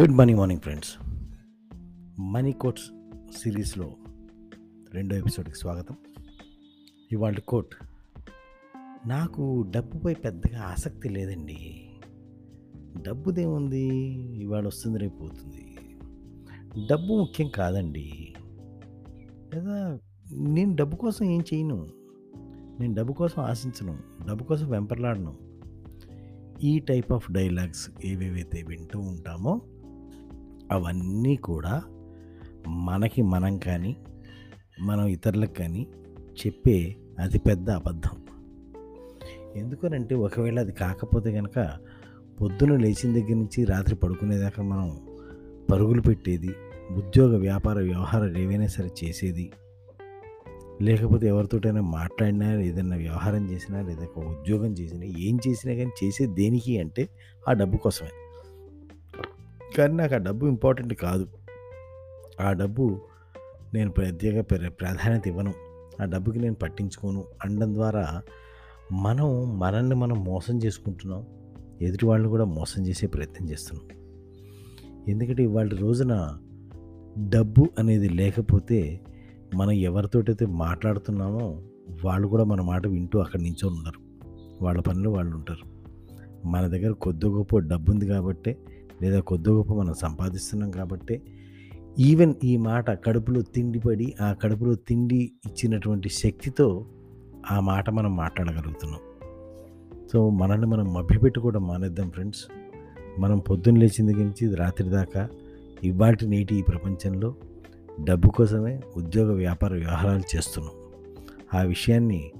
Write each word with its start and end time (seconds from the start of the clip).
Good 0.00 0.12
morning 0.12 0.38
morning 0.38 0.60
friends. 0.60 0.96
Money 2.20 2.52
quotes 2.52 2.90
సిరీస్లో 3.36 3.96
రెండో 4.94 5.16
ఎపిసోడ్కి 5.16 5.58
స్వాగతం. 5.58 5.96
ఇవాళ 7.12 7.34
కోట్. 7.48 7.74
నాకు 9.06 9.64
డబ్బుపై 9.70 10.14
పెద్దగా 10.14 10.62
ఆసక్తి 10.62 11.08
లేదండి. 11.08 11.90
డబ్బుదేముంది? 13.02 13.88
ఇవాళ 14.42 14.66
వస్తుంది 14.66 14.98
రేపు 14.98 15.16
పోతుంది. 15.16 15.76
డబ్బు 16.90 17.18
ముఖ్యం 17.18 17.48
కాదండి. 17.48 18.34
లేదా 19.54 19.98
నేను 20.32 20.74
డబ్బు 20.74 20.96
కోసం 20.96 21.24
ఏం 21.24 21.40
చేయను? 21.54 21.88
నేను 22.80 22.94
డబ్బు 22.94 23.12
కోసం 23.12 23.42
ఆశించను. 23.42 23.98
డబ్బు 24.28 24.44
కోసం 24.44 24.70
వెంపర్లాడను. 24.70 25.38
ఈ 26.62 26.78
టైప్ 26.78 27.12
ఆఫ్ 27.12 27.32
డైలాగ్స్ 27.32 27.90
ఏవేవైతే 28.04 28.62
వింటూ 28.62 29.00
ఉంటామో 29.00 29.60
అవన్నీ 30.72 31.36
కూడా 31.36 31.82
మనకి 32.66 33.22
మనం 33.22 33.58
కానీ 33.58 33.96
మనం 34.80 35.06
ఇతరులకు 35.06 35.54
కానీ 35.54 35.86
చెప్పే 36.14 36.96
అతిపెద్ద 37.18 37.70
అబద్ధం. 37.70 38.26
ఎందుకనంటే 39.56 40.14
ఒకవేళ 40.14 40.60
అది 40.60 40.72
కాకపోతే 40.72 41.32
కనుక 41.32 41.78
పొద్దున 42.40 42.76
లేచిన 42.76 43.12
దగ్గర 43.12 43.34
నుంచి 43.34 43.64
రాత్రి 43.64 43.94
పడుకునేదాకా 43.94 44.62
మనం 44.62 45.00
పరుగులు 45.70 46.02
పెట్టేది 46.02 46.50
ఉద్యోగ 46.90 47.36
వ్యాపార 47.36 47.78
వ్యవహారాలు 47.78 48.38
ఏవైనా 48.38 48.66
సరే 48.66 48.90
చేసేది. 49.04 49.52
లేకపోతే 50.82 51.26
ఎవరితోటైనా 51.26 51.80
మాట్లాడినా 51.80 52.60
ఏదైనా 52.60 52.96
వ్యవహారం 52.96 53.50
చేసినా 53.50 53.82
లేదా 53.82 54.04
ఒక 54.04 54.18
ఉద్యోగం 54.18 54.72
చేసినా 54.72 55.04
ఏం 55.04 55.38
చేసినా 55.48 55.74
కానీ 55.74 55.90
చేసేది 56.04 56.34
దేనికి 56.34 56.78
అంటే 56.78 57.08
ఆ 57.48 57.52
డబ్బు 57.52 57.76
కోసమే. 57.76 58.10
కానీ 59.78 59.94
నాకు 59.94 60.14
ఆ 60.14 60.18
డబ్బు 60.18 60.46
ఇంపార్టెంట్ 60.46 60.94
కాదు. 60.94 61.26
ఆ 62.40 62.52
డబ్బు 62.52 63.00
నేను 63.74 63.90
ప్రత్యేక 63.90 64.50
ప్రాధాన్యత 64.50 65.26
ఇవ్వను. 65.26 65.52
ఆ 66.02 66.04
డబ్బుకి 66.04 66.38
నేను 66.38 66.54
పట్టించుకోను. 66.54 67.24
అనడం 67.44 67.74
ద్వారా 67.74 68.22
మనం 68.92 69.58
మనల్ని 69.58 69.94
మనం 69.94 70.24
మోసం 70.24 70.58
చేసుకుంటున్నాం. 70.58 71.26
ఎదుటి 71.82 72.06
వాళ్ళని 72.06 72.30
కూడా 72.30 72.44
మోసం 72.44 72.86
చేసే 72.86 73.06
ప్రయత్నం 73.06 73.50
చేస్తున్నాం. 73.50 74.02
ఎందుకంటే 75.08 75.42
ఇవాళ 75.42 75.68
రోజున 75.68 76.38
డబ్బు 77.18 77.68
అనేది 77.78 78.08
లేకపోతే 78.08 79.00
మనం 79.54 79.70
ఎవరితోటైతే 79.70 80.46
మాట్లాడుతున్నామో 80.46 81.62
వాళ్ళు 82.04 82.28
కూడా 82.28 82.44
మన 82.44 82.60
మాట 82.60 82.86
వింటూ 82.86 83.18
అక్కడ 83.18 83.40
నుంచో 83.40 83.68
ఉన్నారు 83.68 84.28
వాళ్ళ 84.64 84.80
పనులు 84.80 85.10
వాళ్ళు 85.10 85.36
ఉంటారు. 85.36 85.82
మన 86.48 86.66
దగ్గర 86.66 86.92
కొద్ది 86.92 87.26
గొప్ప 87.26 87.58
డబ్బు 87.58 87.92
ఉంది 87.92 88.06
కాబట్టే 88.06 88.58
లేదా 89.02 89.20
కొద్ది 89.20 89.50
గొప్ప 89.50 89.74
మనం 89.74 89.94
సంపాదిస్తున్నాం 89.94 90.70
కాబట్టే 90.70 91.22
ఈవెన్ 91.98 92.34
ఈ 92.44 92.56
మాట 92.56 93.04
కడుపులో 93.04 93.42
తిండి 93.42 93.78
పడి 93.78 94.14
ఆ 94.20 94.32
కడుపులో 94.32 94.74
తిండి 94.74 95.32
ఇచ్చినటువంటి 95.46 96.08
శక్తితో 96.08 96.86
ఆ 97.50 97.60
మాట 97.60 97.90
మనం 97.90 98.16
మాట్లాడగలుగుతున్నాం. 98.16 99.00
సో 100.12 100.30
మనల్ని 100.30 100.66
మనం 100.66 100.94
మభ్యపెట్టుకోవడం 100.94 101.66
మానేద్దాం 101.66 102.10
ఫ్రెండ్స్. 102.10 102.44
మనం 103.18 103.38
పొద్దున్న 103.38 103.78
లేచిన 103.78 104.06
దగ్గర 104.06 104.24
నుంచి 104.24 104.54
రాత్రి 104.54 104.88
దాకా 104.88 105.28
ఇవాటి 105.84 106.26
నేటి 106.26 106.56
ఈ 106.56 106.62
ప్రపంచంలో 106.62 107.34
డబ్బు 108.04 108.28
కోసమే 108.28 108.80
ఉద్యోగ 108.96 109.32
వ్యాపార 109.32 109.72
వ్యవహారాలు 109.74 110.36
చేస్తున్నాం. 110.36 110.72
ఆ 111.54 111.62
విషయాన్ని 111.62 112.32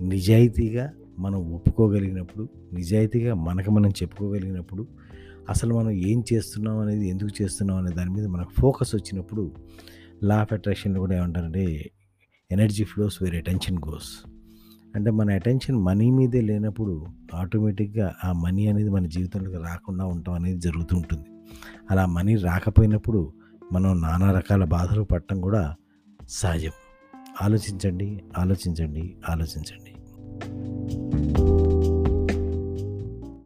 నిజాయితీగా 0.00 0.92
మనం 1.18 1.54
ఒప్పుకోగలిగినప్పుడు 1.54 2.48
నిజాయితీగా 2.72 3.34
మనకు 3.34 3.70
మనం 3.70 3.90
చెప్పుకోగలిగినప్పుడు 3.90 4.86
అసలు 5.50 5.74
మనం 5.74 5.90
ఏం 5.90 6.24
చేస్తున్నాం 6.32 6.78
అనేది 6.78 7.08
ఎందుకు 7.08 7.42
చేస్తున్నాం 7.42 7.78
అనే 7.78 7.94
దాని 7.94 8.10
మీద 8.10 8.26
మనకు 8.26 8.50
ఫోకస్ 8.60 8.94
వచ్చినప్పుడు 8.94 9.54
లా 10.22 10.40
ఆఫ్ 10.40 10.52
అట్రాక్షన్లో 10.52 11.00
కూడా 11.00 11.16
ఏమంటారంటే 11.16 11.90
energy 12.52 12.84
flows 12.84 13.22
where 13.22 13.34
attention 13.34 13.78
goes 13.78 14.10
అంటే 14.96 15.10
మన 15.10 15.34
అటెన్షన్ 15.34 15.76
మనీ 15.76 16.10
మీదే 16.10 16.40
లేనప్పుడు 16.40 17.06
ఆటోమేటిక్గా 17.34 18.14
ఆ 18.24 18.32
మనీ 18.32 18.66
అనేది 18.66 18.90
మన 18.90 19.06
జీవితంలోకి 19.06 19.56
రాకుండా 19.56 20.04
ఉండటం 20.04 20.32
అనేది 20.32 20.58
జరుగుతూ 20.58 20.96
ఉంటుంది 20.96 21.28
అలా 21.90 22.06
మనీ 22.06 22.34
రాకపోయినప్పుడు 22.36 23.32
మనం 23.72 24.00
నానా 24.00 24.32
రకాల 24.32 24.64
బాధలు 24.64 25.02
పడటం 25.02 25.40
కూడా 25.40 25.74
సహజం. 26.28 26.70
ఆలోచించండి 27.42 28.22
ఆలోచించండి 28.38 29.16
ఆలోచించండి. 29.28 29.92